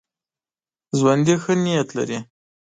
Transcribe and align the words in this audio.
ژوندي 0.97 1.35
ښه 1.43 1.53
نیت 1.63 1.89
لري 1.97 2.19